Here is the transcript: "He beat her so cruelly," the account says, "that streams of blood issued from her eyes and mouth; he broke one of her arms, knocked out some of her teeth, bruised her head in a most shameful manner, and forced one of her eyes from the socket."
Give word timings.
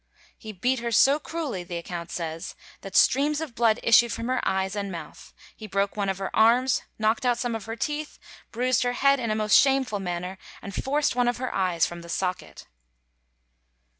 "He 0.35 0.51
beat 0.51 0.79
her 0.79 0.91
so 0.91 1.19
cruelly," 1.19 1.63
the 1.63 1.77
account 1.77 2.09
says, 2.09 2.55
"that 2.81 2.95
streams 2.95 3.39
of 3.39 3.53
blood 3.53 3.79
issued 3.83 4.11
from 4.11 4.29
her 4.29 4.41
eyes 4.47 4.75
and 4.75 4.91
mouth; 4.91 5.31
he 5.55 5.67
broke 5.67 5.95
one 5.95 6.09
of 6.09 6.17
her 6.17 6.35
arms, 6.35 6.81
knocked 6.97 7.23
out 7.23 7.37
some 7.37 7.53
of 7.53 7.65
her 7.65 7.75
teeth, 7.75 8.17
bruised 8.51 8.81
her 8.81 8.93
head 8.93 9.19
in 9.19 9.29
a 9.29 9.35
most 9.35 9.53
shameful 9.55 9.99
manner, 9.99 10.39
and 10.59 10.73
forced 10.73 11.15
one 11.15 11.27
of 11.27 11.37
her 11.37 11.53
eyes 11.53 11.85
from 11.85 12.01
the 12.01 12.09
socket." 12.09 12.65